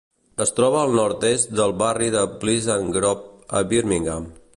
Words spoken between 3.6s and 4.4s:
a Birmingham.